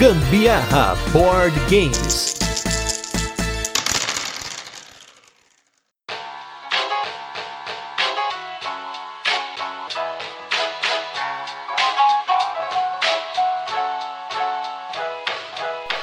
[0.00, 2.34] Gambiarra Board Games.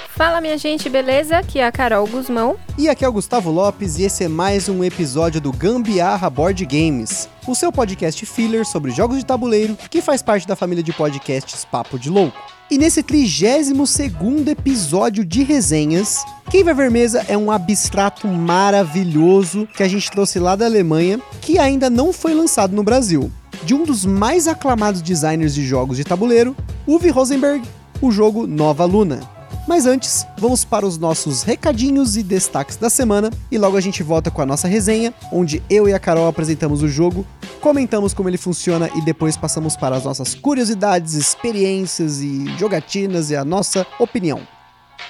[0.10, 1.40] Fala minha gente, beleza?
[1.40, 2.56] Aqui é a Carol Guzmão.
[2.78, 6.64] E aqui é o Gustavo Lopes e esse é mais um episódio do Gambiarra Board
[6.68, 10.92] Games, o seu podcast filler sobre jogos de tabuleiro que faz parte da família de
[10.92, 12.38] podcasts Papo de Louco.
[12.70, 19.68] E nesse 32 segundo episódio de resenhas, quem vai ver mesa é um abstrato maravilhoso
[19.76, 23.32] que a gente trouxe lá da Alemanha, que ainda não foi lançado no Brasil.
[23.64, 26.56] De um dos mais aclamados designers de jogos de tabuleiro,
[26.86, 27.66] Uwe Rosenberg,
[28.02, 29.38] o jogo Nova Luna.
[29.68, 34.02] Mas antes, vamos para os nossos recadinhos e destaques da semana e logo a gente
[34.02, 37.26] volta com a nossa resenha, onde eu e a Carol apresentamos o jogo,
[37.68, 43.36] comentamos como ele funciona e depois passamos para as nossas curiosidades, experiências e jogatinas e
[43.36, 44.57] a nossa opinião.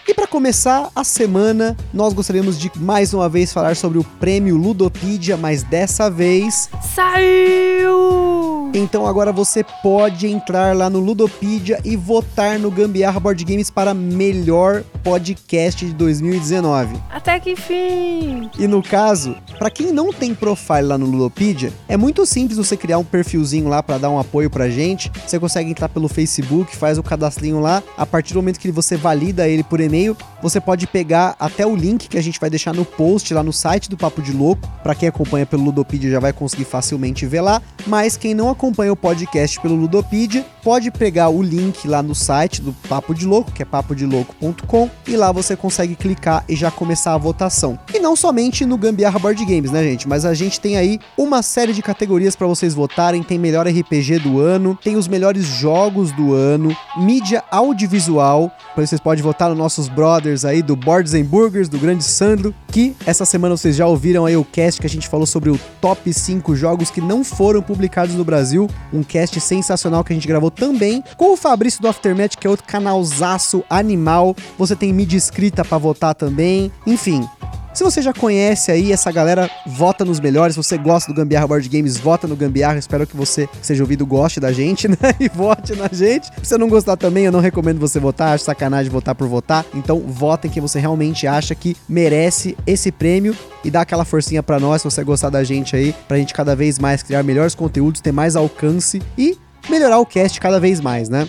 [0.08, 4.56] E para começar a semana, nós gostaríamos de mais uma vez falar sobre o prêmio
[4.56, 8.72] Ludopedia, mas dessa vez Saiu!
[8.74, 13.94] então agora você pode entrar lá no Ludopedia e votar no Gambiarra Board Games para
[13.94, 16.96] melhor podcast de 2019.
[17.10, 18.50] Até que fim!
[18.58, 22.78] E no caso, para quem não tem profile lá no Ludopedia, é muito simples você
[22.78, 25.12] criar um perfilzinho lá para dar um apoio pra gente.
[25.26, 27.82] Você consegue entrar pelo Facebook, faz o cadastrinho lá.
[27.98, 29.97] A partir do momento que você valida ele por e-mail,
[30.42, 33.52] você pode pegar até o link que a gente vai deixar no post lá no
[33.52, 34.67] site do Papo de Louco.
[34.84, 38.94] Para quem acompanha pelo Ludopedia já vai conseguir facilmente ver lá, mas quem não acompanha
[38.94, 43.52] o podcast pelo Ludopedia, pode pegar o link lá no site do Papo de Louco,
[43.52, 47.80] que é papodelouco.com, e lá você consegue clicar e já começar a votação.
[47.94, 50.08] E não somente no Gambiarra Board Games, né, gente?
[50.08, 53.23] Mas a gente tem aí uma série de categorias para vocês votarem.
[53.23, 58.52] Tem melhor RPG do ano, tem os melhores jogos do ano, mídia audiovisual.
[58.76, 62.95] Vocês podem votar nos nossos brothers aí do Boards and Burgers, do grande Sandro, que
[63.06, 66.14] essa semana vocês já ouviram aí o cast que a gente falou sobre o top
[66.14, 68.70] 5 jogos que não foram publicados no Brasil.
[68.94, 72.50] Um cast sensacional que a gente gravou também com o Fabrício do Aftermath, que é
[72.50, 74.36] outro canalzaço animal.
[74.58, 76.72] Você tem mídia escrita para votar também.
[76.86, 77.28] Enfim,
[77.77, 80.55] se você já conhece aí essa galera, vota nos melhores.
[80.55, 82.80] Se você gosta do Gambiarra Board Games, vota no Gambiarra.
[82.80, 84.98] Espero que você seja ouvido goste da gente, né?
[85.20, 86.26] E vote na gente.
[86.26, 88.33] Se você não gostar também, eu não recomendo você votar.
[88.33, 89.64] Acho sacanagem votar por votar.
[89.76, 94.60] Então, votem quem você realmente acha que merece esse prêmio e dá aquela forcinha pra
[94.60, 98.02] nós, se você gostar da gente aí, pra gente cada vez mais criar melhores conteúdos,
[98.02, 99.37] ter mais alcance e
[99.70, 101.27] melhorar o cast cada vez mais, né?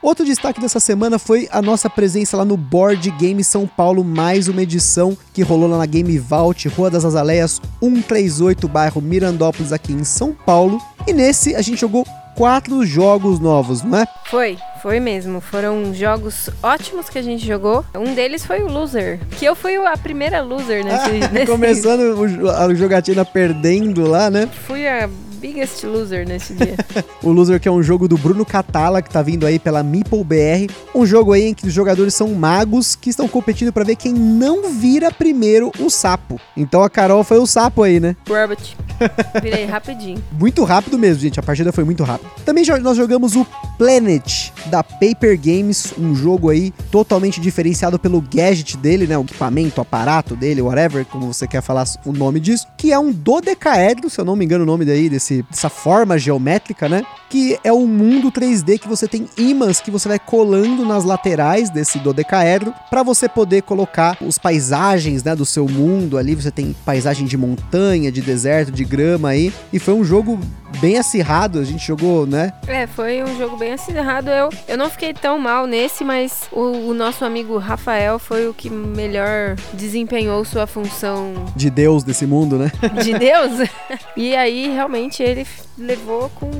[0.00, 4.46] Outro destaque dessa semana foi a nossa presença lá no Board Game São Paulo, mais
[4.46, 9.92] uma edição que rolou lá na Game Vault, Rua das Azaleias 138, bairro Mirandópolis, aqui
[9.92, 10.78] em São Paulo.
[11.06, 12.06] E nesse a gente jogou
[12.36, 14.06] quatro jogos novos, não é?
[14.30, 15.40] Foi, foi mesmo.
[15.40, 17.84] Foram jogos ótimos que a gente jogou.
[17.92, 21.10] Um deles foi o Loser, que eu fui a primeira loser nesse.
[21.34, 21.46] nesse...
[21.50, 24.48] Começando o- a jogatina perdendo lá, né?
[24.64, 26.76] Fui a biggest loser nesse dia.
[27.22, 30.22] O Loser, que é um jogo do Bruno Catala, que tá vindo aí pela Meeple
[30.22, 30.72] BR.
[30.94, 34.12] Um jogo aí em que os jogadores são magos que estão competindo pra ver quem
[34.12, 36.40] não vira primeiro o sapo.
[36.56, 38.16] Então a Carol foi o sapo aí, né?
[38.28, 38.76] Rabbit.
[39.42, 40.22] Virei rapidinho.
[40.32, 41.40] Muito rápido mesmo, gente.
[41.40, 42.30] A partida foi muito rápida.
[42.44, 48.76] Também nós jogamos o Planet da Paper Games, um jogo aí totalmente diferenciado pelo gadget
[48.76, 49.16] dele, né?
[49.16, 52.98] O equipamento, o aparato dele, whatever, como você quer falar o nome disso, que é
[52.98, 57.02] um dodecaedro, se eu não me engano o nome daí, desse, dessa forma geométrica, né?
[57.28, 61.70] Que é um mundo 3D que você tem ímãs que você vai colando nas laterais
[61.70, 66.34] desse dodecaedro para você poder colocar os paisagens, né, do seu mundo ali.
[66.34, 69.52] Você tem paisagem de montanha, de deserto, de grama aí.
[69.72, 70.38] E foi um jogo
[70.80, 72.52] bem acirrado, a gente jogou, né?
[72.66, 74.30] É, foi um jogo bem acirrado.
[74.30, 78.54] Eu, eu não fiquei tão mal nesse, mas o, o nosso amigo Rafael foi o
[78.54, 82.70] que melhor desempenhou sua função De Deus desse mundo, né?
[83.02, 83.68] de Deus.
[84.16, 85.46] e aí, realmente, ele
[85.76, 86.50] levou com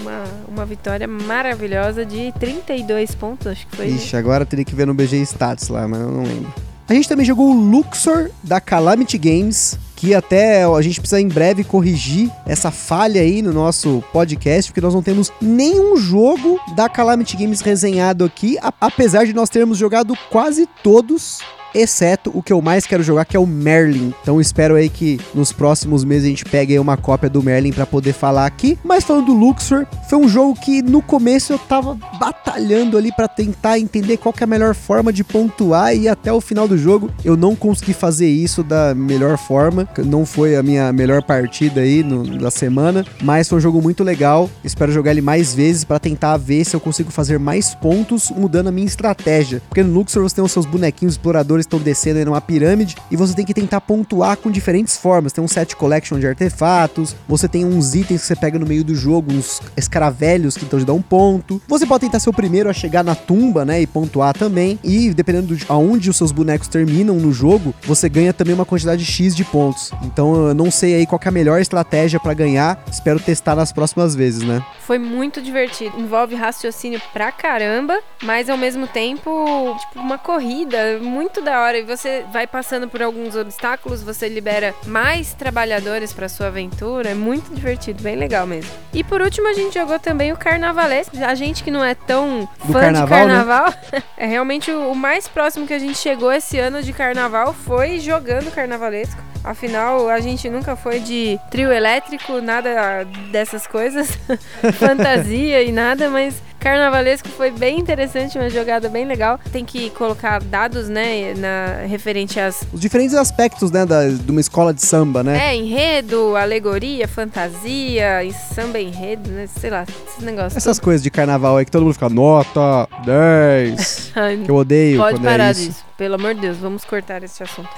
[0.00, 3.88] uma, uma vitória maravilhosa de 32 pontos, acho que foi.
[3.88, 6.52] Ixi, agora teria que ver no BG Stats lá, mas eu não lembro.
[6.88, 11.26] A gente também jogou o Luxor da Calamity Games, que até a gente precisa em
[11.26, 16.88] breve corrigir essa falha aí no nosso podcast, porque nós não temos nenhum jogo da
[16.88, 21.40] Calamity Games resenhado aqui, apesar de nós termos jogado quase todos.
[21.76, 24.14] Exceto o que eu mais quero jogar, que é o Merlin.
[24.22, 27.84] Então espero aí que nos próximos meses a gente pegue uma cópia do Merlin pra
[27.84, 28.78] poder falar aqui.
[28.82, 33.28] Mas falando do Luxor, foi um jogo que no começo eu tava batalhando ali para
[33.28, 37.10] tentar entender qual é a melhor forma de pontuar e até o final do jogo.
[37.22, 42.02] Eu não consegui fazer isso da melhor forma, não foi a minha melhor partida aí
[42.02, 44.48] no, da semana, mas foi um jogo muito legal.
[44.64, 48.68] Espero jogar ele mais vezes para tentar ver se eu consigo fazer mais pontos mudando
[48.68, 49.60] a minha estratégia.
[49.68, 53.34] Porque no Luxor você tem os seus bonequinhos exploradores estão descendo numa pirâmide e você
[53.34, 55.32] tem que tentar pontuar com diferentes formas.
[55.32, 58.84] Tem um set collection de artefatos, você tem uns itens que você pega no meio
[58.84, 61.60] do jogo, uns escaravelhos que então te dão um ponto.
[61.68, 64.78] Você pode tentar ser o primeiro a chegar na tumba, né, e pontuar também.
[64.82, 69.04] E dependendo de aonde os seus bonecos terminam no jogo, você ganha também uma quantidade
[69.04, 69.90] X de pontos.
[70.02, 72.82] Então eu não sei aí qual é a melhor estratégia para ganhar.
[72.90, 74.64] Espero testar nas próximas vezes, né?
[74.80, 75.98] Foi muito divertido.
[75.98, 81.78] Envolve raciocínio pra caramba, mas ao mesmo tempo, tipo, uma corrida muito da hora.
[81.78, 87.10] E você vai passando por alguns obstáculos, você libera mais trabalhadores pra sua aventura.
[87.10, 88.70] É muito divertido, bem legal mesmo.
[88.92, 91.16] E por último, a gente jogou também o Carnavalesco.
[91.24, 93.74] A gente que não é tão Do fã carnaval, de carnaval,
[94.16, 97.98] é realmente o, o mais próximo que a gente chegou esse ano de carnaval foi
[98.00, 99.20] jogando Carnavalesco.
[99.46, 104.18] Afinal, a gente nunca foi de trio elétrico, nada dessas coisas,
[104.74, 109.38] fantasia e nada, mas Carnavalesco foi bem interessante, uma jogada bem legal.
[109.52, 112.66] Tem que colocar dados, né, na, referente às.
[112.72, 115.50] Os diferentes aspectos, né, da, de uma escola de samba, né?
[115.50, 118.18] É, enredo, alegoria, fantasia,
[118.52, 119.46] samba enredo, né?
[119.46, 120.56] Sei lá, esses negócios.
[120.56, 124.12] Essas coisas de carnaval aí que todo mundo fica nota 10.
[124.16, 125.68] Ai, que eu odeio Pode quando parar é isso.
[125.68, 125.84] disso.
[125.96, 127.70] Pelo amor de Deus, vamos cortar esse assunto.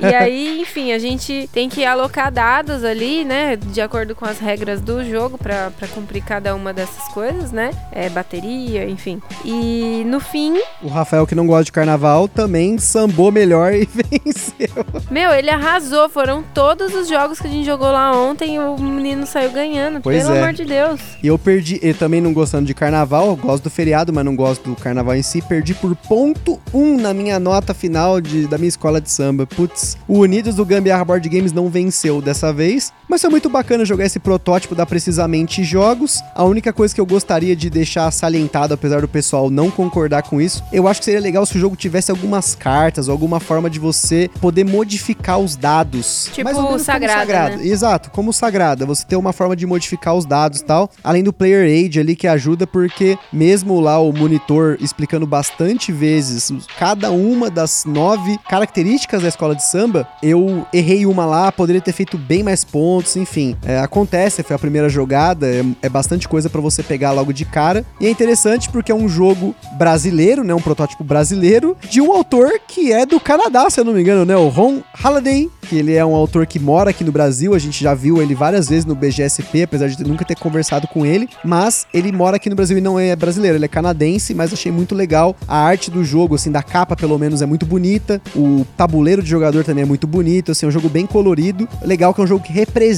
[0.00, 3.54] e aí, enfim, a gente tem que alocar dados ali, né?
[3.54, 7.70] De acordo com as regras do jogo pra, pra cumprir cada uma dessas coisas, né?
[7.92, 9.22] É, bateria, enfim.
[9.44, 14.84] E no fim, O Rafael, que não gosta de carnaval, também sambou melhor e venceu.
[15.08, 16.08] meu, ele arrasou.
[16.08, 20.00] Foram todos os jogos que a gente jogou lá ontem e o menino saiu ganhando.
[20.00, 20.40] Pois pelo é.
[20.40, 21.00] amor de Deus.
[21.22, 24.70] E eu perdi, eu também não gostando de carnaval, gosto do feriado, mas não gosto
[24.70, 25.40] do carnaval em si.
[25.40, 29.46] Perdi por ponto um na minha nota final de, da minha escola de samba.
[29.46, 33.84] Putz, o Unidos do Gambiarra Board Games não venceu dessa vez, mas foi muito bacana
[33.84, 36.22] jogar esse protótipo da Precisamente Jogos.
[36.32, 40.40] A única coisa que eu gostaria de deixar salientado, apesar do pessoal não concordar com
[40.40, 43.80] isso, eu acho que seria legal se o jogo tivesse algumas cartas, alguma forma de
[43.80, 46.30] você poder modificar os dados.
[46.32, 47.56] Tipo Mais ou menos como Sagrada, Sagrada.
[47.56, 47.66] né?
[47.66, 48.86] Exato, como Sagrada.
[48.86, 50.88] Você ter uma forma de modificar os dados e tal.
[51.02, 56.52] Além do Player Aid ali que ajuda, porque mesmo lá o monitor explicando bastante vezes
[56.78, 61.92] cada uma das nove características da escola de samba, eu errei uma lá, poderia ter
[61.92, 63.56] feito bem mais pontos, enfim.
[63.64, 67.44] É, acontece, foi a primeira jogada, é, é bastante coisa pra você pegar logo de
[67.44, 67.84] cara.
[68.00, 70.54] E é interessante porque é um jogo brasileiro, né?
[70.54, 74.24] Um protótipo brasileiro, de um autor que é do Canadá, se eu não me engano,
[74.24, 74.36] né?
[74.36, 77.82] O Ron Halliday, que ele é um autor que mora aqui no Brasil, a gente
[77.82, 81.86] já viu ele várias vezes no BGSP, apesar de nunca ter conversado com ele, mas
[81.94, 84.94] ele mora aqui no Brasil e não é brasileiro, ele é canadense, mas achei muito
[84.94, 89.22] legal a arte do jogo, assim, da capa pelo menos é muito bonita, o tabuleiro
[89.22, 92.24] de jogador também é muito bonito, assim, é um jogo bem colorido, legal que é
[92.24, 92.89] um jogo que representa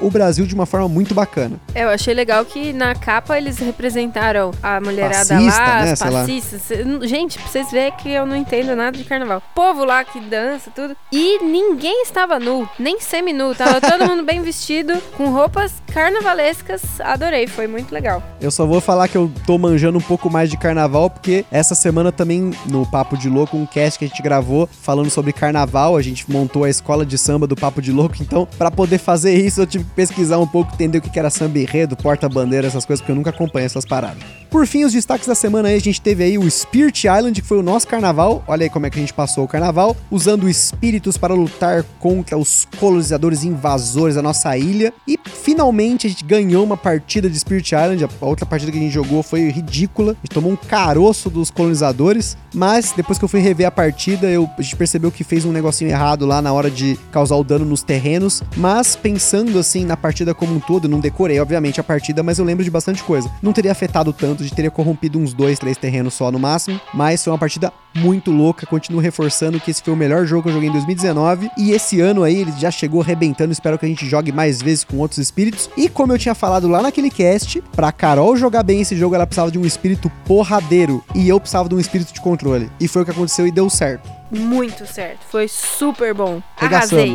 [0.00, 1.56] o Brasil de uma forma muito bacana.
[1.74, 6.20] É, Eu achei legal que na capa eles representaram a mulherada Passista, lá, né, lá.
[6.20, 6.62] passistas.
[7.08, 9.42] Gente, pra vocês verem que eu não entendo nada de carnaval.
[9.54, 10.96] Povo lá que dança, tudo.
[11.12, 13.54] E ninguém estava nu, nem semi-nu.
[13.54, 16.82] Tava todo mundo bem vestido, com roupas carnavalescas.
[17.00, 18.22] Adorei, foi muito legal.
[18.40, 21.74] Eu só vou falar que eu tô manjando um pouco mais de carnaval, porque essa
[21.74, 25.96] semana também, no Papo de Louco, um cast que a gente gravou falando sobre carnaval,
[25.96, 29.27] a gente montou a escola de samba do Papo de Louco, então, pra poder fazer
[29.32, 32.66] isso, eu tive que pesquisar um pouco, entender o que que era samba enredo, porta-bandeira,
[32.66, 34.22] essas coisas, porque eu nunca acompanho essas paradas.
[34.50, 37.46] Por fim, os destaques da semana aí, a gente teve aí o Spirit Island, que
[37.46, 38.42] foi o nosso carnaval.
[38.46, 42.38] Olha aí como é que a gente passou o carnaval, usando espíritos para lutar contra
[42.38, 44.92] os colonizadores invasores da nossa ilha.
[45.06, 48.04] E finalmente a gente ganhou uma partida de Spirit Island.
[48.04, 50.12] A outra partida que a gente jogou foi ridícula.
[50.12, 52.36] A gente tomou um caroço dos colonizadores.
[52.54, 55.52] Mas depois que eu fui rever a partida, eu, a gente percebeu que fez um
[55.52, 58.42] negocinho errado lá na hora de causar o dano nos terrenos.
[58.56, 62.44] Mas pensando assim na partida como um todo, não decorei, obviamente, a partida, mas eu
[62.44, 63.30] lembro de bastante coisa.
[63.42, 66.80] Não teria afetado tanto, gente teria corrompido uns dois, três terrenos só no máximo.
[66.94, 68.66] Mas foi uma partida muito louca.
[68.66, 71.50] Continuo reforçando que esse foi o melhor jogo que eu joguei em 2019.
[71.56, 73.52] E esse ano aí ele já chegou arrebentando.
[73.52, 75.68] Espero que a gente jogue mais vezes com outros espíritos.
[75.76, 79.26] E como eu tinha falado lá naquele cast, pra Carol jogar bem esse jogo, ela
[79.26, 81.04] precisava de um espírito porradeiro.
[81.14, 82.37] E eu precisava de um espírito de controle.
[82.80, 84.10] E foi o que aconteceu e deu certo.
[84.30, 85.20] Muito certo.
[85.30, 86.42] Foi super bom.
[86.56, 87.14] Arrasei.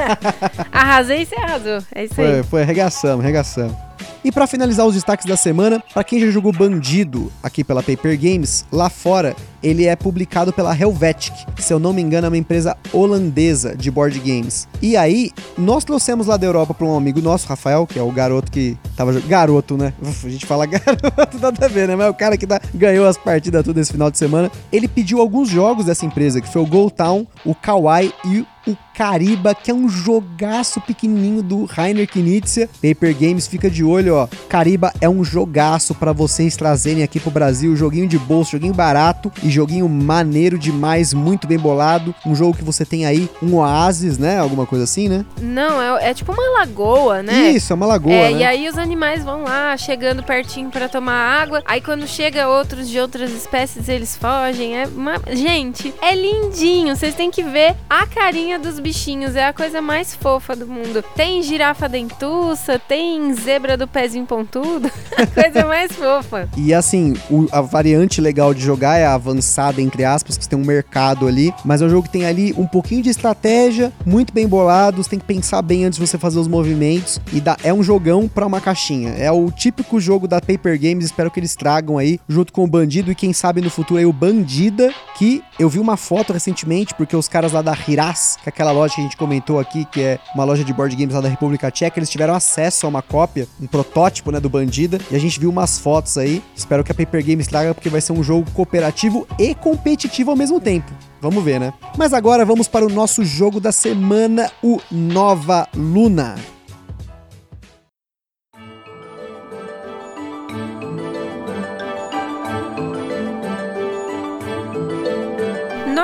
[0.72, 1.82] Arrasei e você arrasou.
[1.94, 2.32] É isso aí.
[2.32, 3.76] Foi, foi arregaçamos, arregaçamos.
[4.24, 8.18] E para finalizar os destaques da semana, para quem já jogou Bandido aqui pela Paper
[8.18, 12.36] Games, lá fora ele é publicado pela Helvetic, se eu não me engano é uma
[12.36, 14.68] empresa holandesa de board games.
[14.80, 18.10] E aí, nós trouxemos lá da Europa para um amigo nosso, Rafael, que é o
[18.10, 19.92] garoto que tava garoto, né?
[20.02, 21.96] Uf, a gente fala garoto, nada a ver, né?
[21.96, 24.50] Mas é o cara que tá, ganhou as partidas tudo esse final de semana.
[24.72, 28.76] Ele pediu alguns jogos dessa empresa, que foi o Go Town, o Kawaii e o
[28.94, 32.68] Cariba, que é um jogaço pequenininho do Rainer Knizia.
[32.80, 34.28] Paper Games, fica de olho, ó.
[34.48, 37.74] Cariba é um jogaço para vocês trazerem aqui pro Brasil.
[37.74, 42.14] Joguinho de bolso, joguinho barato e joguinho maneiro demais, muito bem bolado.
[42.24, 44.38] Um jogo que você tem aí um oásis, né?
[44.38, 45.24] Alguma coisa assim, né?
[45.40, 47.50] Não, é, é tipo uma lagoa, né?
[47.50, 48.38] Isso, é uma lagoa, É, né?
[48.38, 51.62] e aí os animais vão lá, chegando pertinho para tomar água.
[51.64, 54.76] Aí quando chega outros de outras espécies, eles fogem.
[54.76, 55.20] É uma...
[55.32, 56.94] Gente, é lindinho.
[56.94, 59.36] Vocês têm que ver a carinha dos bichinhos.
[59.36, 61.02] É a coisa mais fofa do mundo.
[61.16, 64.90] Tem girafa dentuça, tem zebra do pezinho pontudo.
[65.16, 66.48] a coisa mais fofa.
[66.56, 70.58] E assim, o- a variante legal de jogar é a avançada, entre aspas, que tem
[70.58, 71.52] um mercado ali.
[71.64, 75.02] Mas é um jogo que tem ali um pouquinho de estratégia, muito bem bolado.
[75.02, 77.20] Você tem que pensar bem antes de você fazer os movimentos.
[77.32, 79.10] E dá, é um jogão pra uma caixinha.
[79.10, 81.04] É o típico jogo da Paper Games.
[81.04, 83.10] Espero que eles tragam aí, junto com o Bandido.
[83.10, 87.16] E quem sabe no futuro aí o Bandida, que eu vi uma foto recentemente, porque
[87.16, 90.18] os caras lá da Hiras, que aquela loja que a gente comentou aqui, que é
[90.34, 93.48] uma loja de board games lá da República Tcheca, eles tiveram acesso a uma cópia,
[93.60, 96.42] um protótipo, né, do Bandida, e a gente viu umas fotos aí.
[96.54, 100.36] Espero que a Paper Games traga, porque vai ser um jogo cooperativo e competitivo ao
[100.36, 100.92] mesmo tempo.
[101.20, 101.72] Vamos ver, né?
[101.96, 106.53] Mas agora vamos para o nosso jogo da semana, o Nova Luna.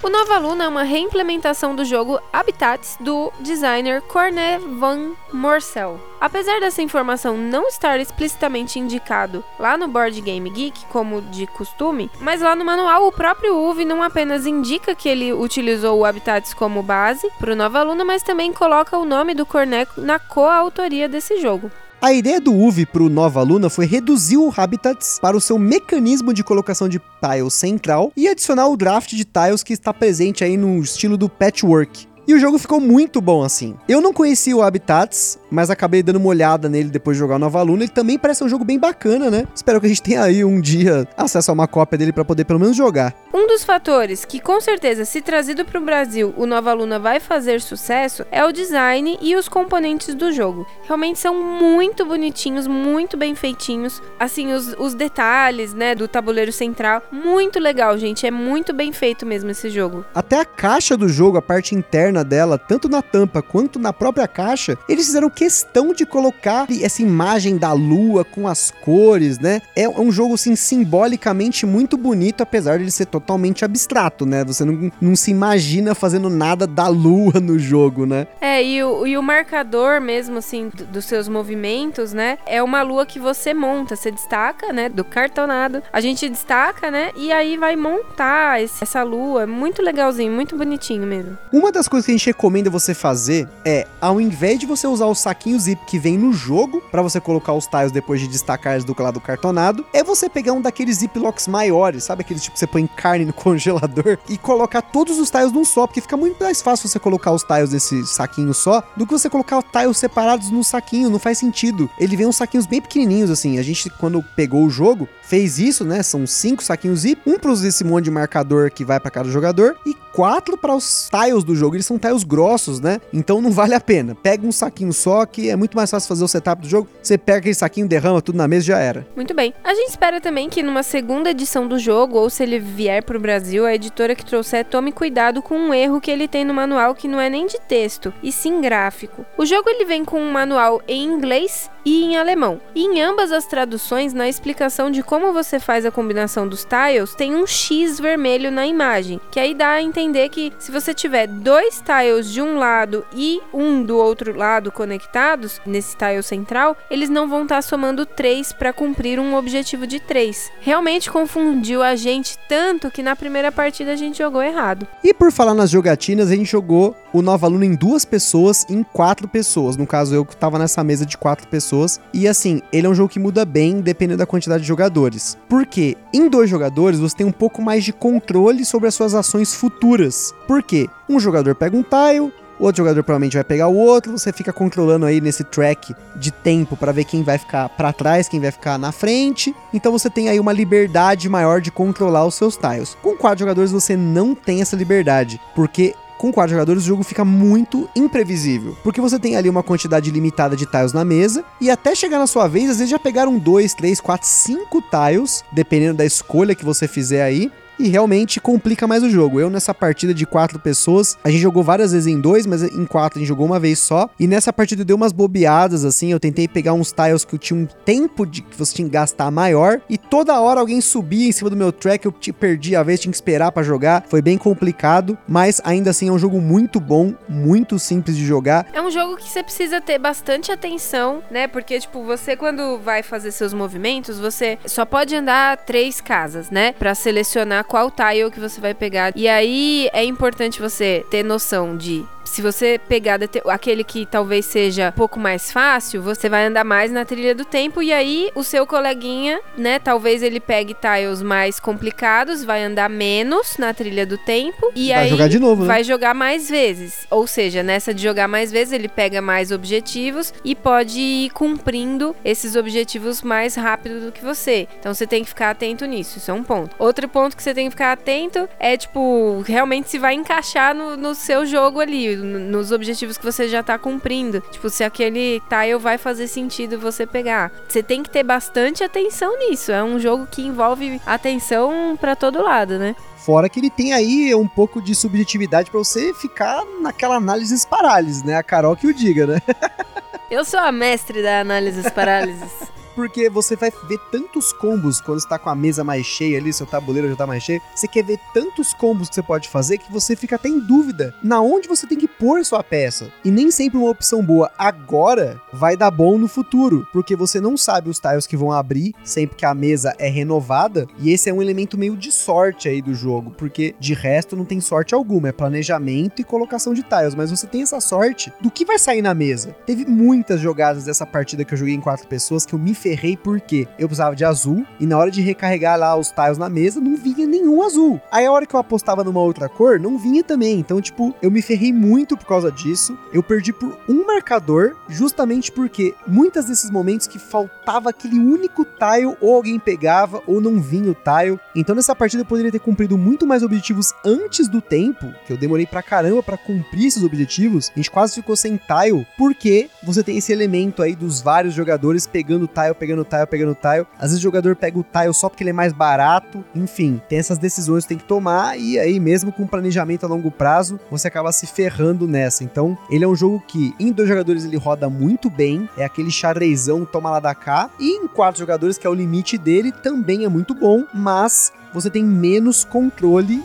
[0.00, 6.00] O Nova Luna é uma reimplementação do jogo Habitats do designer Corne van Morcel.
[6.20, 12.08] Apesar dessa informação não estar explicitamente indicado lá no Board Game Geek, como de costume,
[12.20, 16.54] mas lá no manual o próprio UV não apenas indica que ele utilizou o Habitats
[16.54, 21.08] como base para o Nova Luna, mas também coloca o nome do Cornet na coautoria
[21.08, 21.72] desse jogo.
[22.00, 25.58] A ideia do UV para o Nova Luna foi reduzir o Habitats para o seu
[25.58, 30.44] mecanismo de colocação de tiles central e adicionar o draft de tiles que está presente
[30.44, 32.06] aí no estilo do patchwork.
[32.28, 33.74] E o jogo ficou muito bom assim.
[33.88, 37.38] Eu não conhecia o Habitats, mas acabei dando uma olhada nele depois de jogar o
[37.38, 37.84] Nova Luna.
[37.84, 39.48] Ele também parece um jogo bem bacana, né?
[39.54, 42.44] Espero que a gente tenha aí um dia acesso a uma cópia dele para poder
[42.44, 43.14] pelo menos jogar.
[43.32, 47.18] Um dos fatores que, com certeza, se trazido para o Brasil, o Nova Luna vai
[47.18, 50.66] fazer sucesso é o design e os componentes do jogo.
[50.86, 54.02] Realmente são muito bonitinhos, muito bem feitinhos.
[54.20, 57.02] Assim, os, os detalhes, né, do tabuleiro central.
[57.10, 58.26] Muito legal, gente.
[58.26, 60.04] É muito bem feito mesmo esse jogo.
[60.14, 64.28] Até a caixa do jogo, a parte interna dela, tanto na tampa quanto na própria
[64.28, 69.60] caixa, eles fizeram questão de colocar essa imagem da lua com as cores, né?
[69.74, 74.44] É um jogo, assim, simbolicamente muito bonito, apesar de ele ser totalmente abstrato, né?
[74.44, 78.26] Você não, não se imagina fazendo nada da lua no jogo, né?
[78.40, 82.38] É, e o, e o marcador mesmo, assim, do, dos seus movimentos, né?
[82.46, 84.88] É uma lua que você monta, você destaca, né?
[84.88, 85.82] Do cartonado.
[85.92, 87.10] A gente destaca, né?
[87.16, 89.46] E aí vai montar esse, essa lua.
[89.46, 91.38] Muito legalzinho, muito bonitinho mesmo.
[91.52, 95.04] Uma das coisas que a gente recomenda você fazer é, ao invés de você usar
[95.04, 98.72] o saquinho zip que vem no jogo, para você colocar os tiles depois de destacar
[98.72, 102.60] eles do lado cartonado, é você pegar um daqueles ziplocs maiores, sabe aqueles tipo que
[102.60, 106.42] você põe carne no congelador e colocar todos os tiles num só, porque fica muito
[106.42, 110.50] mais fácil você colocar os tiles nesse saquinho só do que você colocar tiles separados
[110.50, 111.90] no saquinho, não faz sentido.
[111.98, 113.58] Ele vem uns saquinhos bem pequenininhos assim.
[113.58, 116.02] A gente quando pegou o jogo, fez isso, né?
[116.02, 119.76] São cinco saquinhos zip, um para esse monte de marcador que vai para cada jogador
[119.86, 121.76] e quatro para os tiles do jogo.
[121.76, 122.98] Eles são tiles grossos, né?
[123.12, 124.14] Então não vale a pena.
[124.14, 126.88] Pega um saquinho só que é muito mais fácil fazer o setup do jogo.
[127.02, 129.06] Você pega aquele saquinho, derrama tudo na mesa e já era.
[129.14, 129.52] Muito bem.
[129.62, 133.20] A gente espera também que numa segunda edição do jogo, ou se ele vier pro
[133.20, 136.94] Brasil, a editora que trouxer tome cuidado com um erro que ele tem no manual
[136.94, 139.24] que não é nem de texto, e sim gráfico.
[139.36, 142.60] O jogo ele vem com um manual em inglês e em alemão.
[142.74, 147.14] E em ambas as traduções, na explicação de como você faz a combinação dos tiles,
[147.14, 151.26] tem um X vermelho na imagem, que aí dá a entender que se você tiver
[151.26, 157.08] dois tiles de um lado e um do outro lado conectados nesse tile central, eles
[157.08, 160.50] não vão estar tá somando 3 para cumprir um objetivo de 3.
[160.60, 164.86] Realmente confundiu a gente tanto que na primeira partida a gente jogou errado.
[165.02, 168.82] E por falar nas jogatinas, a gente jogou o Nova Luna em duas pessoas em
[168.82, 169.76] quatro pessoas.
[169.76, 172.00] No caso, eu que tava nessa mesa de quatro pessoas.
[172.12, 175.36] E assim, ele é um jogo que muda bem dependendo da quantidade de jogadores.
[175.48, 179.54] Porque em dois jogadores você tem um pouco mais de controle sobre as suas ações
[179.54, 180.34] futuras.
[180.46, 180.88] Por quê?
[181.08, 184.52] Um jogador pega um tile, o outro jogador provavelmente vai pegar o outro, você fica
[184.52, 188.50] controlando aí nesse track de tempo para ver quem vai ficar para trás, quem vai
[188.50, 189.54] ficar na frente.
[189.72, 192.96] Então você tem aí uma liberdade maior de controlar os seus tiles.
[193.00, 197.24] Com quatro jogadores você não tem essa liberdade, porque com quatro jogadores o jogo fica
[197.24, 198.76] muito imprevisível.
[198.82, 202.26] Porque você tem ali uma quantidade limitada de tiles na mesa, e até chegar na
[202.26, 206.64] sua vez, às vezes já pegaram dois, três, quatro, cinco tiles, dependendo da escolha que
[206.64, 207.50] você fizer aí.
[207.78, 209.40] E realmente complica mais o jogo.
[209.40, 212.84] Eu nessa partida de quatro pessoas, a gente jogou várias vezes em dois, mas em
[212.84, 214.08] quatro a gente jogou uma vez só.
[214.18, 217.58] E nessa partida deu umas bobeadas assim, eu tentei pegar uns tiles que eu tinha
[217.58, 221.32] um tempo de que você tinha que gastar maior e toda hora alguém subia em
[221.32, 224.04] cima do meu track, eu te perdi a vez, tinha que esperar para jogar.
[224.08, 228.66] Foi bem complicado, mas ainda assim é um jogo muito bom, muito simples de jogar.
[228.72, 231.46] É um jogo que você precisa ter bastante atenção, né?
[231.46, 236.72] Porque tipo, você quando vai fazer seus movimentos, você só pode andar três casas, né?
[236.72, 239.12] Para selecionar qual tile que você vai pegar.
[239.14, 244.88] E aí é importante você ter noção de se você pegar aquele que talvez seja
[244.88, 248.44] um pouco mais fácil, você vai andar mais na trilha do tempo e aí o
[248.44, 254.18] seu coleguinha, né, talvez ele pegue tiles mais complicados, vai andar menos na trilha do
[254.18, 255.68] tempo e vai aí jogar de novo, né?
[255.68, 257.06] vai jogar mais vezes.
[257.10, 262.14] Ou seja, nessa de jogar mais vezes, ele pega mais objetivos e pode ir cumprindo
[262.24, 264.68] esses objetivos mais rápido do que você.
[264.78, 266.74] Então você tem que ficar atento nisso, isso é um ponto.
[266.78, 270.96] Outro ponto que você tem que ficar atento é tipo, realmente se vai encaixar no,
[270.96, 274.40] no seu jogo ali, nos objetivos que você já tá cumprindo.
[274.50, 277.50] Tipo, se aquele tile vai fazer sentido você pegar.
[277.68, 279.72] Você tem que ter bastante atenção nisso.
[279.72, 282.94] É um jogo que envolve atenção para todo lado, né?
[283.16, 288.24] Fora que ele tem aí um pouco de subjetividade para você ficar naquela análise parálise,
[288.24, 288.36] né?
[288.36, 289.42] A Carol que o diga, né?
[290.30, 292.52] Eu sou a mestre da análise parálises
[292.98, 296.66] porque você vai ver tantos combos quando está com a mesa mais cheia ali, seu
[296.66, 297.62] tabuleiro já tá mais cheio.
[297.72, 301.14] Você quer ver tantos combos que você pode fazer que você fica até em dúvida
[301.22, 303.12] na onde você tem que pôr sua peça.
[303.24, 307.56] E nem sempre uma opção boa agora vai dar bom no futuro, porque você não
[307.56, 310.88] sabe os tiles que vão abrir sempre que a mesa é renovada.
[310.98, 314.44] E esse é um elemento meio de sorte aí do jogo, porque de resto não
[314.44, 318.50] tem sorte alguma, é planejamento e colocação de tiles, mas você tem essa sorte do
[318.50, 319.54] que vai sair na mesa.
[319.64, 322.87] Teve muitas jogadas dessa partida que eu joguei em quatro pessoas que eu me ferrei
[323.22, 326.80] porque eu precisava de azul e na hora de recarregar lá os tiles na mesa
[326.80, 328.00] não vinha nenhum azul.
[328.10, 330.58] Aí a hora que eu apostava numa outra cor, não vinha também.
[330.58, 332.98] Então, tipo, eu me ferrei muito por causa disso.
[333.12, 339.16] Eu perdi por um marcador, justamente porque muitos desses momentos que faltava aquele único tile,
[339.20, 341.38] ou alguém pegava, ou não vinha o tile.
[341.54, 345.36] Então, nessa partida eu poderia ter cumprido muito mais objetivos antes do tempo, que eu
[345.36, 347.70] demorei pra caramba para cumprir esses objetivos.
[347.74, 352.06] A gente quase ficou sem tile, porque você tem esse elemento aí dos vários jogadores
[352.06, 353.86] pegando tile pegando tile, pegando tile.
[353.96, 356.44] Às vezes o jogador pega o tile só porque ele é mais barato.
[356.54, 360.30] Enfim, tem essas decisões que tem que tomar e aí mesmo com planejamento a longo
[360.30, 362.44] prazo, você acaba se ferrando nessa.
[362.44, 366.10] Então, ele é um jogo que em dois jogadores ele roda muito bem, é aquele
[366.10, 370.24] xadrezão toma lá da cá, e em quatro jogadores, que é o limite dele, também
[370.24, 373.42] é muito bom, mas você tem menos controle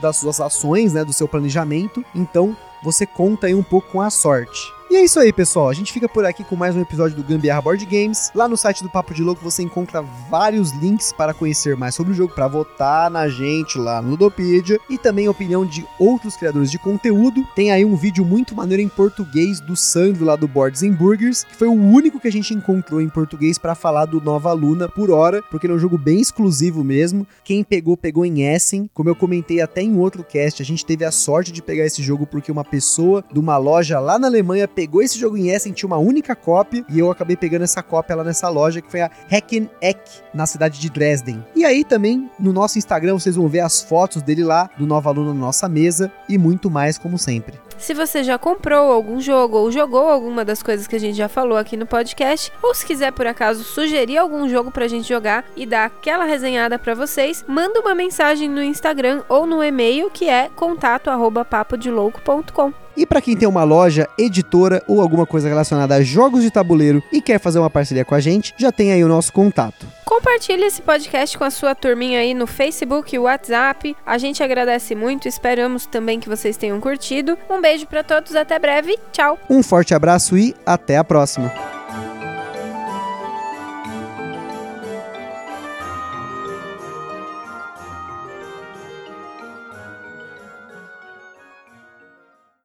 [0.00, 2.04] das suas ações, né, do seu planejamento.
[2.14, 4.73] Então, você conta aí um pouco com a sorte.
[4.94, 5.68] E é isso aí, pessoal.
[5.68, 8.30] A gente fica por aqui com mais um episódio do Gambiarra Board Games.
[8.32, 12.12] Lá no site do Papo de Louco você encontra vários links para conhecer mais sobre
[12.12, 16.36] o jogo, para votar na gente lá no Ludopedia e também a opinião de outros
[16.36, 17.44] criadores de conteúdo.
[17.56, 21.42] Tem aí um vídeo muito maneiro em português do Sandro lá do Boards and Burgers,
[21.42, 24.88] que foi o único que a gente encontrou em português para falar do Nova Luna
[24.88, 27.26] por hora, porque ele é um jogo bem exclusivo mesmo.
[27.42, 28.88] Quem pegou, pegou em Essen.
[28.94, 32.00] Como eu comentei até em outro cast, a gente teve a sorte de pegar esse
[32.00, 35.72] jogo porque uma pessoa de uma loja lá na Alemanha pegou esse jogo em Essen,
[35.72, 39.00] tinha uma única cópia, e eu acabei pegando essa cópia lá nessa loja, que foi
[39.00, 40.00] a Hacken Eck,
[40.32, 41.44] na cidade de Dresden.
[41.54, 45.10] E aí também, no nosso Instagram, vocês vão ver as fotos dele lá, do Nova
[45.10, 47.58] Luna na nossa mesa, e muito mais, como sempre.
[47.78, 51.28] Se você já comprou algum jogo ou jogou alguma das coisas que a gente já
[51.28, 55.44] falou aqui no podcast, ou se quiser por acaso sugerir algum jogo pra gente jogar
[55.56, 60.28] e dar aquela resenhada para vocês, manda uma mensagem no Instagram ou no e-mail que
[60.28, 62.84] é contato@papodelouco.com.
[62.96, 67.02] E para quem tem uma loja, editora ou alguma coisa relacionada a jogos de tabuleiro
[67.12, 69.84] e quer fazer uma parceria com a gente, já tem aí o nosso contato.
[70.04, 73.96] Compartilhe esse podcast com a sua turminha aí no Facebook e WhatsApp.
[74.06, 77.36] A gente agradece muito, esperamos também que vocês tenham curtido.
[77.64, 78.98] Beijo para todos, até breve.
[79.10, 79.38] Tchau.
[79.48, 81.50] Um forte abraço e até a próxima.